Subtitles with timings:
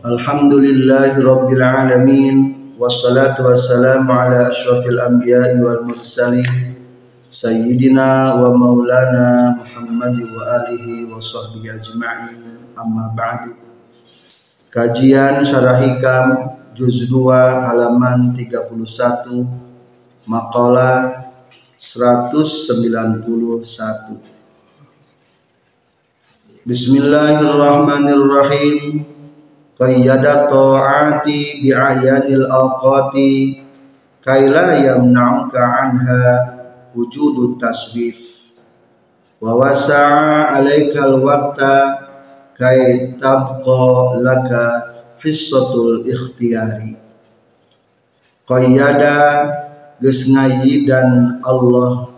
[0.00, 2.72] Alhamdulillahi rabbil alamin.
[2.80, 6.72] Wassalatu wassalamu ala asyrafil anbiya'i wal mursalin.
[7.28, 12.64] Sayyidina wa maulana Muhammad wa alihi wa sahbihi ajma'in.
[12.80, 13.52] Amma ba'du.
[14.72, 18.72] Kajian Syarah Hikam juz 2 halaman 31
[20.24, 21.28] maqalah
[21.76, 23.20] 191
[26.64, 29.19] Bismillahirrahmanirrahim
[29.80, 33.64] Qayyada ta'ati bi'ayanil awqati
[34.20, 36.24] Kaila yamna'uka anha
[36.92, 38.52] wujudu taswif
[39.40, 41.96] Wa wasa'a alaikal waqta
[42.60, 44.64] Kay tabqa laka
[45.24, 46.92] hissatul ikhtiyari.
[48.44, 49.16] Qayyada
[49.96, 50.28] geus
[50.84, 52.12] dan Allah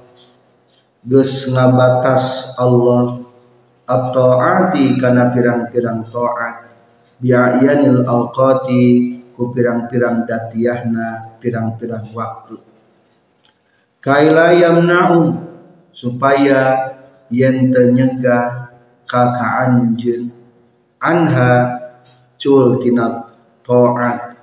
[1.07, 3.23] geus ngabatas Allah
[3.87, 6.72] atau arti karena pirang-pirang taat
[7.23, 8.83] biayanil awqati
[9.39, 12.59] ku pirang-pirang datiahna pirang-pirang waktu.
[14.03, 15.39] Kaila yamna'u
[15.95, 16.91] supaya
[17.31, 18.75] yen tenyegah
[19.07, 20.35] kakaan anjeun
[20.99, 21.79] anha
[22.35, 23.31] cul tina
[23.63, 24.35] taat.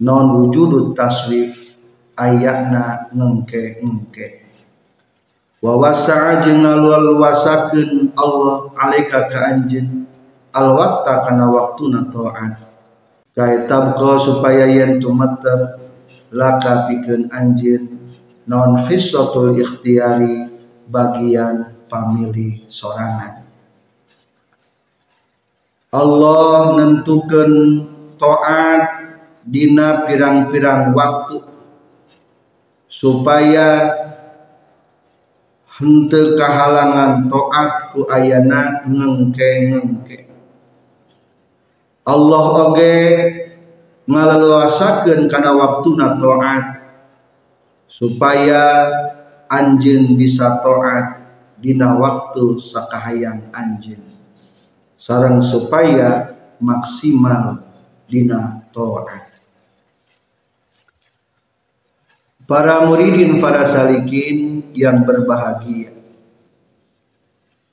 [0.00, 1.84] Non wujudut taswif
[2.20, 4.26] ayakna ngengke ngengke
[5.60, 10.08] wa wasa'a jeung ngaluasakeun Allah alaika ka anjeun
[10.50, 12.70] al waqta kana waktuna taat
[13.34, 15.78] kay tabqa supaya yen tumeter
[16.34, 17.98] laka pikeun anjeun
[18.46, 20.50] non hissatul ikhtiyari
[20.90, 23.46] bagian pamilih sorangan.
[25.90, 27.52] Allah nentukeun
[28.14, 28.82] taat
[29.42, 31.42] dina pirang-pirang waktu
[32.86, 33.90] supaya
[35.66, 40.29] hente kahalangan toat ku ayana ngengke ngengke
[42.04, 42.96] Allah oge
[44.08, 46.64] ngalaluasakeun kana waktuna toat
[47.86, 48.88] supaya
[49.46, 51.20] anjeun bisa toat
[51.60, 54.00] dina waktu sakahayang anjeun.
[55.00, 57.64] Sarang supaya maksimal
[58.08, 59.30] dina toat
[62.50, 65.94] para muridin para salikin yang berbahagia.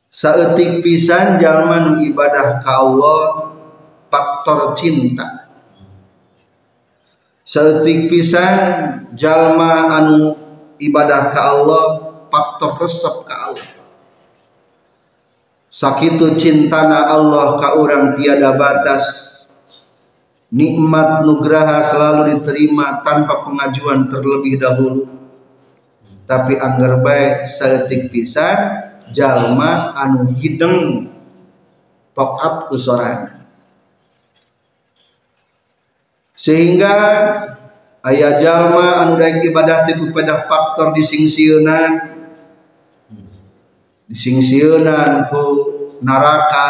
[0.05, 3.56] Saetik pisan jalma ibadah ka Allah
[4.47, 5.51] faktor cinta.
[7.43, 8.55] Saetik pisan
[9.11, 10.39] jalma anu
[10.79, 11.83] ibadah ka Allah
[12.31, 13.71] faktor resep ka Allah.
[15.67, 19.35] Sakitu cintana Allah ka orang tiada batas.
[20.47, 25.03] Nikmat nugraha selalu diterima tanpa pengajuan terlebih dahulu.
[26.23, 28.55] Tapi anggar baik seetik pisan
[29.11, 31.11] jalma anu hideng
[32.15, 33.36] tokat kusorana
[36.47, 36.95] sehingga
[38.07, 42.23] ayah jalma anu daik ibadah teguh pada faktor disingsiunan
[44.07, 45.43] disingsiunan ku
[45.99, 46.67] naraka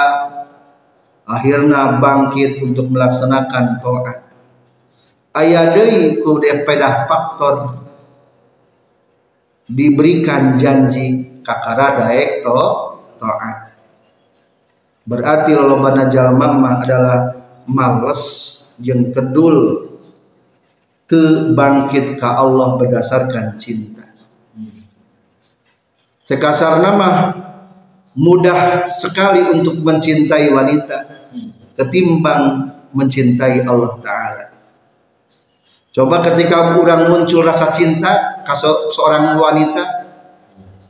[1.30, 4.26] akhirnya bangkit untuk melaksanakan to'at
[5.46, 7.86] ayah deui ku pedah faktor
[9.70, 12.62] diberikan janji kakara daek to
[13.22, 13.78] to'at
[15.06, 17.38] berarti lolobana jalma adalah
[17.70, 19.88] males yang kedul
[21.08, 24.04] te bangkit ke Allah berdasarkan cinta.
[26.28, 27.32] Sekasar nama
[28.12, 30.98] mudah sekali untuk mencintai wanita
[31.80, 34.46] ketimbang mencintai Allah Ta'ala.
[35.96, 38.54] Coba ketika orang muncul rasa cinta ke
[38.92, 39.84] seorang wanita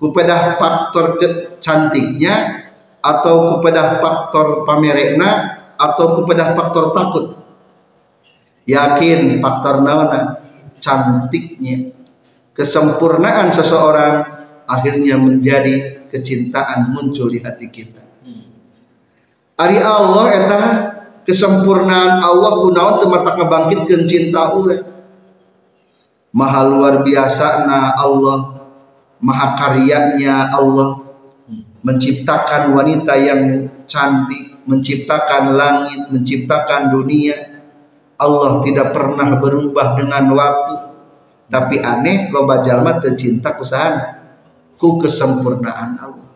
[0.01, 1.15] kepada faktor
[1.63, 2.65] cantiknya
[2.99, 7.36] atau kepada faktor pamerekna atau kepada faktor takut
[8.67, 10.43] yakin faktor nawana
[10.77, 11.95] cantiknya
[12.53, 14.27] kesempurnaan seseorang
[14.67, 18.07] akhirnya menjadi kecintaan muncul di hati kita
[19.57, 20.61] Ari Allah eta
[21.25, 24.85] kesempurnaan Allah kunaon teu mata ngabangkitkeun cinta urang.
[26.29, 28.69] Maha luar biasa na Allah,
[29.17, 31.01] maha karyanya Allah
[31.81, 37.56] menciptakan wanita yang cantik, menciptakan langit, menciptakan dunia.
[38.17, 40.75] Allah tidak pernah berubah dengan waktu.
[41.47, 44.17] Tapi aneh loba jalma tercinta kusahana
[44.75, 46.27] ku kesempurnaan Allah.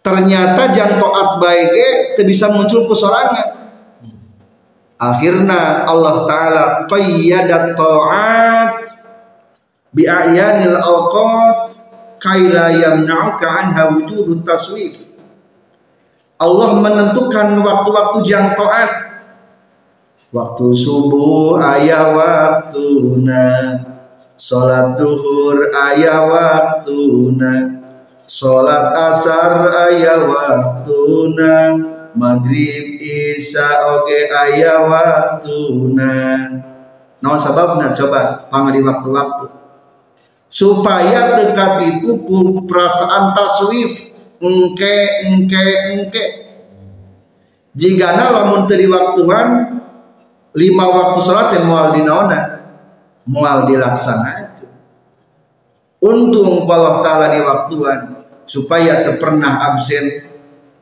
[0.00, 1.70] Ternyata jang toat baik
[2.16, 3.60] itu bisa muncul ku sorangan.
[5.00, 8.84] Akhirnya Allah Ta'ala qayyadat ta'at
[9.96, 11.72] bi'ayanil awqat
[12.20, 15.10] kaila yamna'uka anha wujudut taswif
[16.40, 19.09] Allah menentukan waktu-waktu jang to'at
[20.30, 23.46] waktu subuh ayah waktuna
[24.38, 27.82] salat duhur ayah waktuna
[28.30, 36.14] salat asar ayah waktuna maghrib isya oge ayah waktuna.
[37.20, 37.92] No sababna?
[37.92, 39.46] Coba pangadi waktu-waktu.
[40.50, 44.96] Supaya dekati pupu perasaan taswif engke
[45.28, 46.24] engke engke.
[47.70, 49.78] Jika lamun teri waktuan
[50.56, 52.40] lima waktu sholat yang mual dinaona
[53.26, 54.50] mual dilaksanakan
[56.00, 60.26] untung Allah Ta'ala di waktuan supaya pernah absen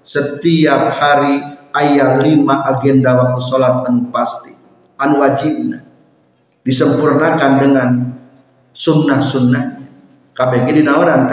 [0.06, 1.42] setiap hari
[1.74, 4.56] ayat lima agenda waktu sholat anu pasti.
[4.96, 5.84] Anu wajibna.
[6.64, 7.88] Disempurnakan dengan
[8.72, 9.88] sunnah-sunnahnya
[10.32, 11.28] kabeh gini naonan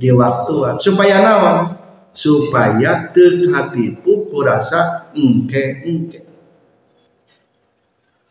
[0.00, 0.80] di waktuan.
[0.80, 1.76] Supaya naon?
[2.10, 6.29] Supaya teu hatipu purasa engke engke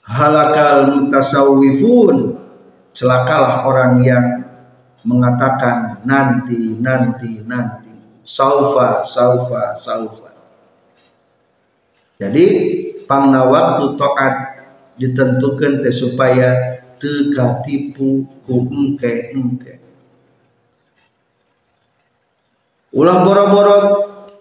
[0.10, 2.42] halakal mutasawwifun.
[2.90, 4.26] Celakalah orang yang
[5.06, 7.94] mengatakan nanti nanti nanti.
[8.26, 10.34] Saufa saufa saufa.
[12.20, 12.46] Jadi
[13.08, 14.36] pangna waktu toat
[15.00, 19.80] ditentukan teh supaya teka tipu ku engke engke.
[22.92, 23.80] Ulah boro-boro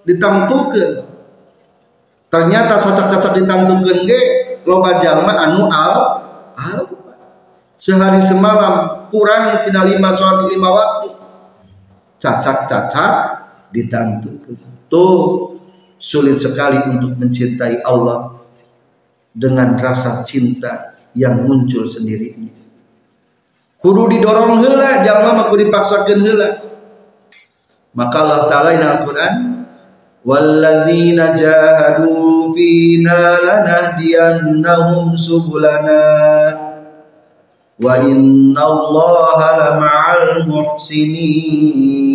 [0.02, 1.06] ditantukan
[2.32, 4.37] ternyata cacak-cacak ditantukan ge
[4.68, 5.94] loba jalma anu al
[6.60, 6.80] al?
[7.78, 11.08] Sehari semalam kurang tidak lima sholat lima waktu.
[12.18, 13.12] Cacak-cacak
[13.70, 14.58] ditantukan
[14.90, 15.54] tuh
[15.98, 18.34] sulit sekali untuk mencintai Allah
[19.30, 22.58] dengan rasa cinta yang muncul sendirinya
[23.82, 26.48] kudu didorong hela jalma mah kudu dipaksakeun hela
[27.94, 29.34] maka Allah taala di Al-Qur'an
[30.26, 36.02] walladzina jahadu fina lanahdiyannahum subulana
[37.78, 42.08] wa innallaha lama'al muhsinin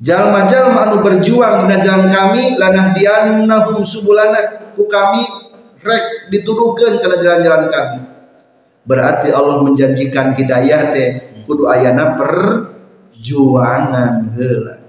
[0.00, 5.22] jalma-jalma anu berjuang di jalan kami lanahdiyannahum subulana ku kami
[5.82, 7.98] rek dituduhkeun kana jalan-jalan kami.
[8.82, 11.08] Berarti Allah menjanjikan hidayah teh
[11.46, 12.34] kudu ayana per
[13.22, 14.82] perjuangan hela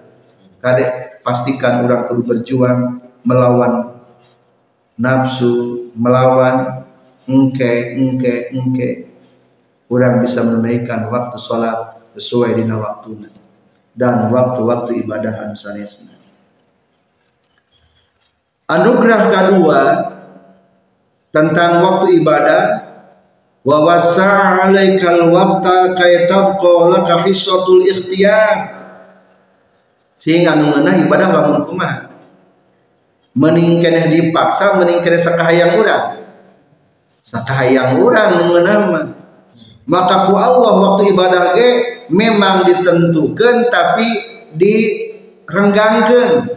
[0.57, 3.93] kadek pastikan orang perlu berjuang melawan
[4.97, 6.81] nafsu melawan
[7.29, 8.89] engke engke engke.
[9.93, 13.29] Orang bisa menunaikan waktu sholat sesuai dengan waktunya
[13.93, 16.17] dan waktu-waktu ibadah sanesna
[18.65, 19.81] anugerah kedua
[21.29, 22.82] tentang waktu ibadah
[23.63, 28.83] wa wasa alaikal waqta kay tabqa laka hissatul ikhtiyar.
[30.19, 32.07] Sehingga ngeunah ibadah lamun kumaha?
[33.35, 36.23] Mending keneh dipaksa mending keneh sakahayang urang.
[37.09, 39.05] Sakahayang urang nu ngeunah mah.
[39.83, 41.69] Maka ku Allah waktu ibadah ge
[42.07, 44.07] memang ditentukan tapi
[44.55, 46.55] direnggangkan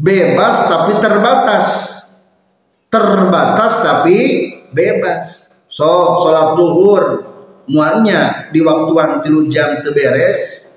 [0.00, 1.66] bebas tapi terbatas.
[2.88, 3.75] Terbatas
[4.06, 4.22] tapi
[4.70, 5.50] bebas.
[5.66, 7.02] So sholat duhur
[7.66, 10.70] mualnya di waktuan tilu jam teberes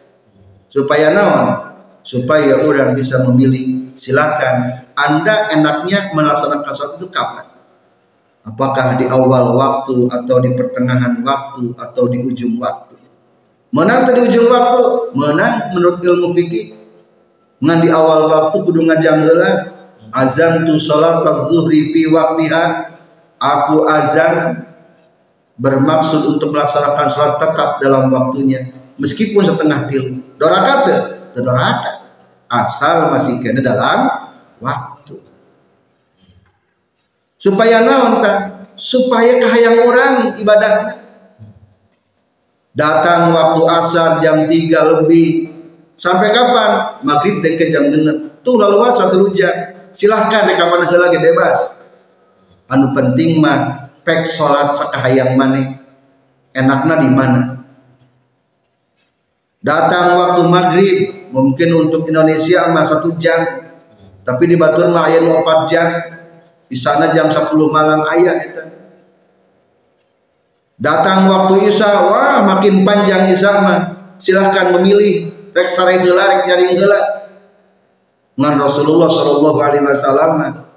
[0.74, 1.70] supaya naon?
[2.02, 4.90] Supaya orang bisa memilih silakan.
[4.98, 7.46] Anda enaknya melaksanakan sholat itu kapan?
[8.50, 12.98] Apakah di awal waktu atau di pertengahan waktu atau di ujung waktu?
[13.70, 15.14] Menang di ujung waktu?
[15.14, 16.82] Menang menurut ilmu fikih.
[17.62, 19.22] Ngan di awal waktu kudu ngajam
[20.10, 22.98] azam tu sholat zuhri fi waktiha
[23.40, 24.68] aku azan
[25.60, 30.24] bermaksud untuk melaksanakan sholat tetap dalam waktunya meskipun setengah til.
[30.40, 30.96] Dorakat te
[32.48, 34.08] asal masih kena dalam
[34.64, 35.20] waktu.
[37.40, 38.24] Supaya naon
[38.80, 41.00] supaya kahayang orang ibadah.
[42.76, 45.52] Datang waktu asar jam 3 lebih.
[46.00, 47.04] Sampai kapan?
[47.04, 49.52] Maghrib ke jam genep tuh lalu satu jam
[49.92, 51.79] silahkan di kapan lagi bebas
[52.70, 55.82] anu penting mah pek salat sakahayang maneh.
[56.50, 57.42] Enakna di mana?
[59.60, 60.98] Datang waktu maghrib
[61.30, 63.70] mungkin untuk Indonesia mah satu jam.
[64.24, 65.90] Tapi di Batur mah ayat 4 jam.
[66.70, 68.64] Di sana jam 10 malam ayat itu
[70.80, 73.80] datang waktu Isya wah makin panjang Isya mah.
[74.20, 77.00] Silahkan memilih rek sare heula rek nyaring heula.
[78.40, 80.69] Ngan Rasulullah sallallahu alaihi wasallam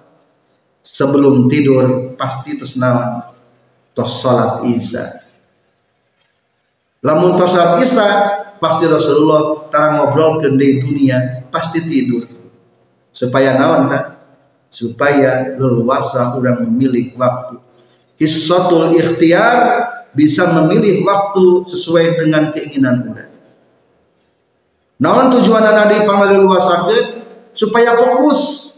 [0.83, 3.23] sebelum tidur pasti naon
[3.95, 5.05] tos salat Isya.
[7.07, 8.07] Lamun tos salat Isya
[8.59, 12.27] pasti Rasulullah tarang ngobrol ke di dunia pasti tidur.
[13.15, 14.05] Supaya naon tak
[14.73, 17.61] supaya leluasa orang memilih waktu.
[18.19, 23.33] Hissatul ikhtiar bisa memilih waktu sesuai dengan keinginan orang
[25.03, 25.99] naon tujuan anak
[26.63, 27.05] sakit
[27.51, 28.72] supaya fokus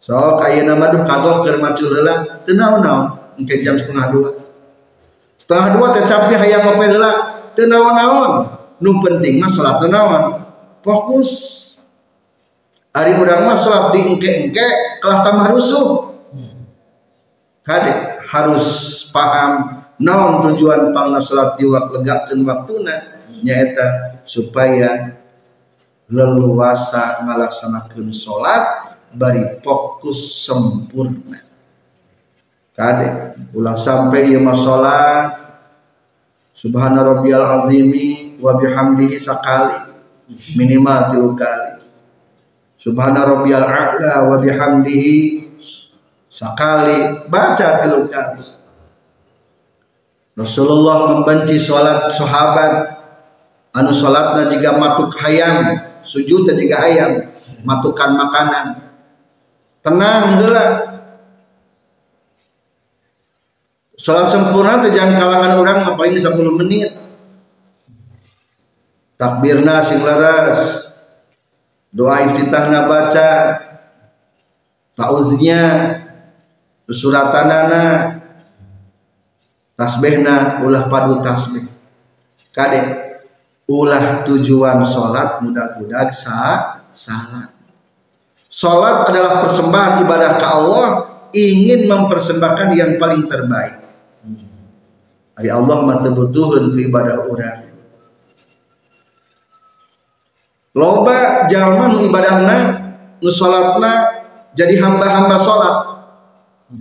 [0.00, 3.20] so kaya nama duh kagok keur macul heula teu naon?
[3.36, 4.30] Engke jam setengah dua.
[5.36, 7.12] Setengah dua teh capek hayang ngopi heula
[7.52, 8.32] teu naon-naon
[8.80, 10.40] nu penting mah salat naon?
[10.80, 11.30] Fokus.
[12.90, 16.10] Hari urang mah salat di engke-engke kalah tambah rusuh.
[17.60, 18.66] Kade harus
[19.12, 23.20] paham naon tujuan pangna salat di waktu legakeun waktuna.
[23.40, 25.16] Nyaeta supaya
[26.10, 31.42] leluasa ngalaksanakeun salat bari fokus sempurna.
[32.74, 35.36] Kade ulah sampai ieu mah salat
[36.54, 39.76] subhana rabbiyal azimi wa bihamdihi sakali
[40.56, 41.82] minimal tilu kali.
[42.80, 45.44] Subhana rabbiyal a'la wa bihamdihi
[46.30, 48.44] sakali baca tilu kali.
[50.38, 52.96] Rasulullah membenci salat sahabat.
[53.70, 57.30] Anu salatna jika matuk hayam sujud jika ayam
[57.62, 58.89] matukan makanan
[59.80, 60.90] tenang heula
[64.00, 66.96] Salat sempurna teh jangan kalangan orang paling 10 menit?
[69.20, 70.88] Takbirna sing laras.
[71.92, 73.60] Doa iftitahna baca.
[74.96, 75.60] Fauznya
[76.88, 78.16] suratanana
[79.76, 81.68] tasbihna ulah padu tasbih.
[82.56, 82.80] Kade
[83.68, 86.40] ulah tujuan sholat mudah-mudah sa
[88.60, 90.88] salat adalah persembahan ibadah ke Allah
[91.32, 93.88] ingin mempersembahkan yang paling terbaik.
[95.40, 97.72] Hari Allah mah butuhun ke ibadah orang.
[100.76, 102.56] Loba jalma nu ibadahna
[103.18, 104.22] nu salatna
[104.54, 105.76] jadi hamba-hamba salat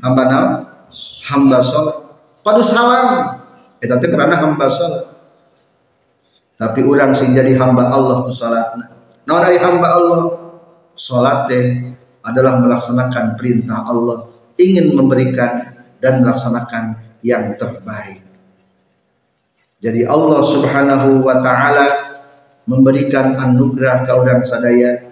[0.04, 0.50] hamba naon
[1.32, 1.98] hamba salat
[2.44, 3.40] padu salam.
[3.80, 5.08] Eta teh karena hamba salat
[6.60, 8.92] tapi orang sing jadi hamba Allah ku salatna.
[9.24, 10.49] Naon dari hamba Allah
[11.00, 11.96] salat teh
[12.28, 14.28] adalah melaksanakan perintah Allah
[14.60, 15.72] ingin memberikan
[16.04, 18.30] dan melaksanakan yang terbaik
[19.80, 21.88] jadi Allah Subhanahu wa taala
[22.68, 25.08] memberikan anugerah ke orang sadaya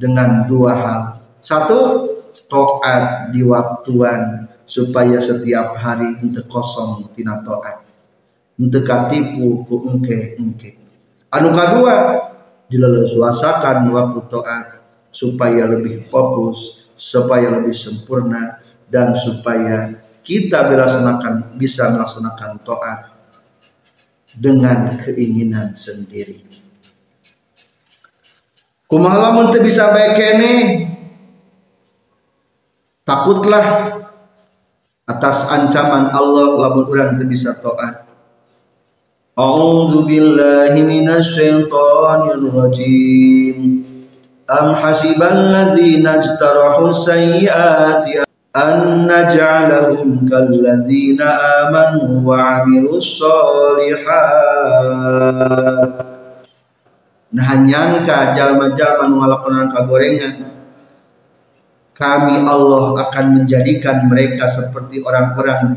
[0.00, 1.00] dengan dua hal.
[1.44, 2.08] Satu,
[2.48, 7.84] toat di waktuan supaya setiap hari untuk kosong tina toat.
[8.56, 10.80] Untuk katipu ku engke engke.
[11.28, 12.16] Anu kedua,
[12.72, 14.66] dilelesuasakan waktu toat
[15.18, 23.10] supaya lebih fokus, supaya lebih sempurna dan supaya kita melaksanakan bisa melaksanakan toat
[24.38, 26.46] dengan keinginan sendiri.
[28.86, 30.54] Kumaha teu bisa bae kene?
[33.02, 33.66] Takutlah
[35.08, 38.06] atas ancaman Allah lamun urang teu bisa taat.
[39.34, 43.97] A'udzu billahi minasyaitonir rajim.
[44.48, 48.24] Hasibal ladzina istarahu sayyiati
[48.56, 54.08] an naj'alahum kalladzina amanu wa 'amilus solihat
[57.28, 60.48] nah nyangka jalma-jalma ngalakonan kagorengan.
[61.92, 65.76] Kami Allah akan menjadikan mereka seperti orang-orang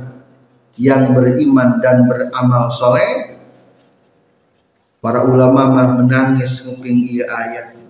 [0.80, 3.36] yang beriman dan beramal soleh.
[5.04, 7.81] Para ulama mah menangis nguping iya ayat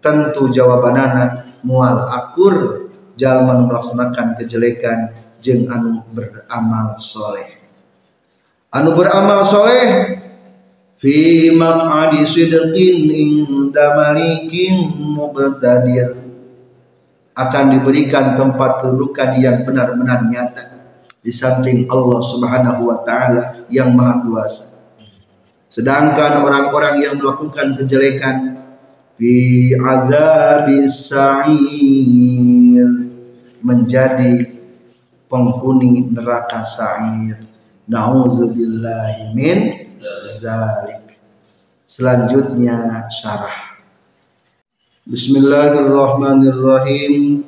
[0.00, 2.88] tentu jawabanana mual akur.
[3.20, 5.12] Jalma melaksanakan kejelekan
[5.44, 7.60] jeng anu beramal soleh.
[8.72, 10.16] Anu beramal soleh
[10.96, 16.16] fi maq'adi sidqin inda malikin muqtadir
[17.36, 20.76] akan diberikan tempat kedudukan yang benar-benar nyata
[21.20, 24.64] di samping Allah Subhanahu wa taala yang maha kuasa.
[25.72, 28.59] Sedangkan orang-orang yang melakukan kejelekan
[29.20, 32.88] fi azabis sa'ir.
[33.60, 34.48] Menjadi
[35.28, 37.36] penghuni neraka sa'ir.
[37.84, 39.92] Nauzubillahi min
[40.32, 41.20] zalik.
[41.84, 43.76] Selanjutnya syarah.
[45.04, 47.44] Bismillahirrahmanirrahim.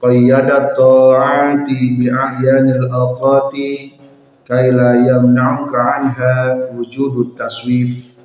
[0.00, 4.00] Qayyadat ta'ati bi ahyanil awqati
[4.48, 8.21] kay la yamna'uka anha wujudut taswif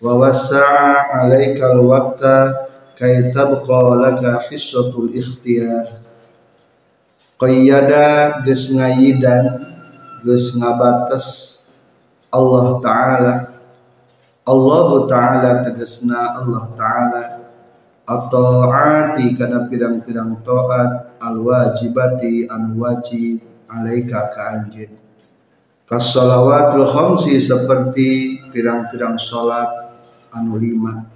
[0.00, 6.00] wa wassa'a 'alaika al-waqta kay tabqa laka hissatul ikhtiyar
[7.40, 9.68] qayyada geus ngayidan
[10.24, 11.60] geus ngabates
[12.30, 13.32] Allah taala.
[14.46, 17.24] Allah taala tegasna Allah taala.
[18.06, 23.38] Atau arti kana pirang-pirang taat al wajibati an wajib
[23.70, 24.98] alaika ka anjeun
[25.86, 29.89] kas salawatul khamsi seperti pirang-pirang salat
[30.34, 31.06] anu lima.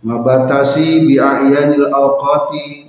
[0.00, 2.88] Ngabatasi bi ayanil awqati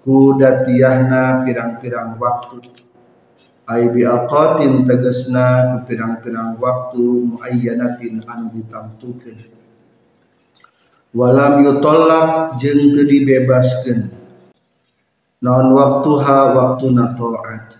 [0.00, 2.64] ku datiyahna pirang-pirang waktu.
[3.68, 9.56] Ay bi aqatin tegasna ku pirang-pirang waktu muayyanatin anu ditamtukeun
[11.08, 14.12] walam yutolak jeung teu dibebaskeun.
[15.38, 17.78] Naon waktuha waktuna taat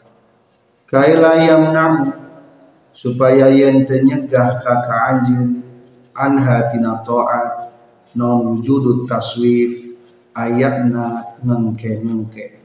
[0.86, 2.14] kaila yamnam
[2.94, 4.86] supaya yen teu nyegah ka
[6.18, 7.70] anha tina taat
[8.18, 9.94] naon wujudut taswif
[10.34, 12.58] ayatna ngengke-ngengke.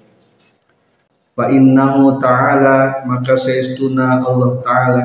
[1.34, 5.04] Fa innahu ta'ala maka saestuna Allah ta'ala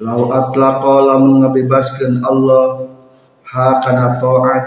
[0.00, 2.92] lau atlaqa lamun ngabebaskeun Allah
[3.48, 4.64] ha kana taat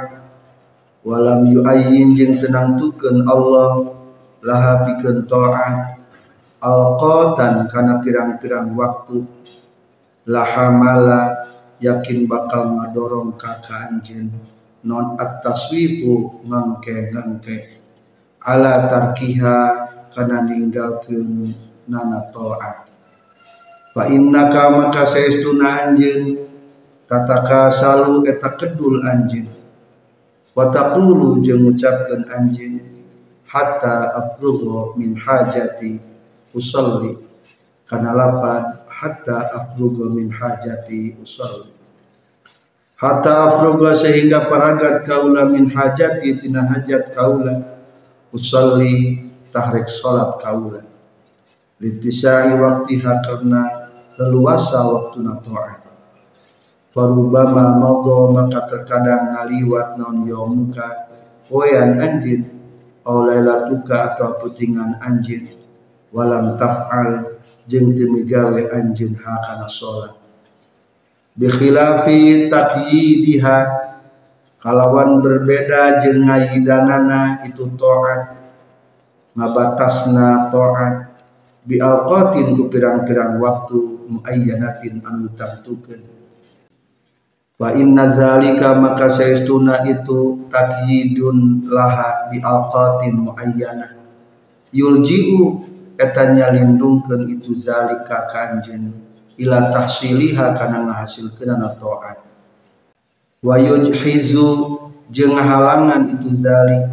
[1.05, 3.93] walam yuayyin tenang tukeun Allah
[4.41, 6.01] laha pikeun taat
[6.57, 9.24] alqatan kana pirang-pirang waktu
[10.25, 11.47] lahamala
[11.77, 14.34] yakin bakal ngadorong ka ka anjeun
[14.88, 17.77] non at-taswifu ngangke-ngangke.
[18.41, 19.57] Ala tarkiha
[20.15, 21.51] kana ninggalkeun
[21.91, 22.88] nana taat
[23.91, 26.48] fa innaka maka saestuna anjeun
[27.05, 29.51] tataka salu eta kedul anjeun
[30.55, 32.79] wa taqulu jeung ngucapkeun anjeun
[33.46, 35.99] hatta afrugha min hajati
[36.56, 37.28] usalli.
[37.88, 41.69] Kana lapan hatta afrugha min hajati usalli.
[42.97, 47.62] Hatta afrugha sehingga paragat kaula min hajati tina hajat kaula
[48.33, 49.21] usalli
[49.53, 50.81] tahrik salat kaula.
[51.77, 53.62] Litisai waktiha karena
[54.17, 55.88] leluasa waktu ta'at
[56.97, 61.13] farubama maudo maka terkadang ngaliwat non yomuka
[61.45, 62.49] poyan anjin
[63.05, 65.53] aw lailatuka atau putingan anjin
[66.10, 67.37] walam taf'al
[67.67, 70.15] jeung teu migawe anjeun hakana salat
[71.36, 73.58] bi khilafi taqyidiha
[74.58, 78.39] kalawan berbeda jeung ngayidanana itu taat
[79.36, 80.95] ngabatasna taat
[81.67, 86.17] bi awqatin ku pirang-pirang waktu muayyanatin anu tentukeun
[87.58, 93.97] Wa inna zalika maka saestuna itu takyidun laha bi alqatin muayyana.
[94.69, 95.66] Yulji'u
[95.97, 98.93] eta nyalindungkeun itu zalika kanjen
[99.41, 102.21] ila tahsiliha kana ngahasilkeun taat.
[103.41, 104.47] Wa yujhizu
[105.10, 106.89] jeung halangan itu zalik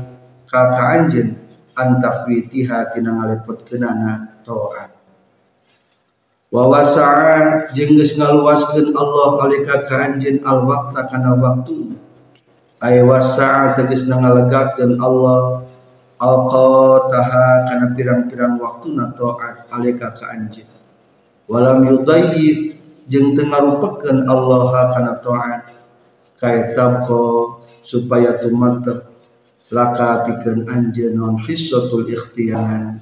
[0.48, 1.36] ka kanjen
[1.76, 4.92] antafwitiha tina ngalepotkeunana taat.
[6.54, 11.98] Wa wasa'a jeung geus Allah alika ka anjeun al waqta kana waktu
[12.78, 15.66] ay wasa'a tegas ngalegakeun Allah
[16.24, 20.68] alqataha kana pirang-pirang waktuna taat alika ka anjeun.
[21.44, 22.72] Walam yudayyi
[23.12, 25.62] jeung teu ngarupakeun Allah kana taat
[26.40, 29.04] kaya tabqa supaya tumattep
[29.68, 33.00] laka pikeun anjeun non hissatul ikhtiyar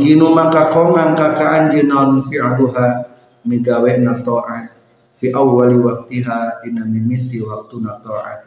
[0.00, 4.72] ginu maka kongang kaka anjeun naon fi'luha migawe na ta'at
[5.20, 8.40] fi awali waktiha dina mimiti waktuna ta'at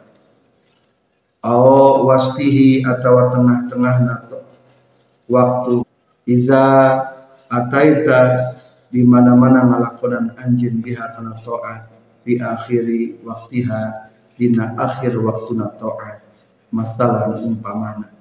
[1.42, 1.64] aw
[2.04, 4.14] wastihi atawa tengah-tengah na
[5.28, 5.84] waktu
[6.28, 6.64] iza
[7.48, 8.52] ataita
[8.88, 11.88] di mana-mana ngalakonan anjeun biha kana ta'at
[12.24, 16.24] fi akhiri waktiha dina akhir waktuna ta'at
[16.72, 18.12] masalah umpamana.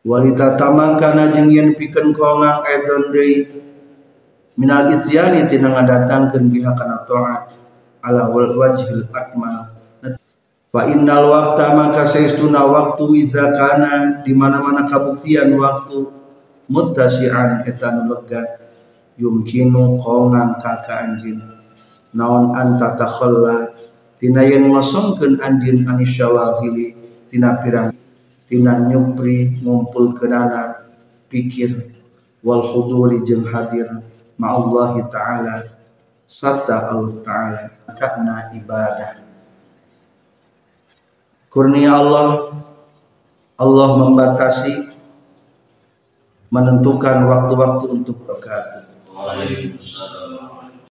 [0.00, 3.44] Walita tamangkana jeung yen pikeun kongang aidon deui
[4.56, 7.52] minal ityani tina ngadatangkeun biha kana taat
[8.00, 9.59] ala wajhil akmal
[10.70, 16.06] fa innal waqta maka saestuna waktu iza kana di mana-mana kabuktian waktu
[16.70, 18.62] muttasi'an etan lega.
[19.20, 21.44] Yumkinu kongang kaka anjin.
[22.16, 23.68] Naon anta takhalla
[24.16, 26.96] tina yen ngosongkeun anjin anisyawahili
[27.28, 27.92] tina pirang
[28.48, 30.88] tina nyupri ngumpul kenana
[31.28, 31.94] pikir
[32.42, 34.00] wal huduri jeung hadir
[34.40, 35.56] ma Allah taala
[36.24, 39.19] serta Allah Ta'ala karena ibadah
[41.50, 42.54] kurnia Allah
[43.58, 44.94] Allah membatasi
[46.48, 50.29] menentukan waktu-waktu untuk berkata Waalaikumsalam